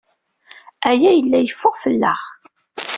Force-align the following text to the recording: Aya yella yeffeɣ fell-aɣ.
Aya 0.89 1.11
yella 1.13 1.37
yeffeɣ 1.41 1.73
fell-aɣ. 1.83 2.21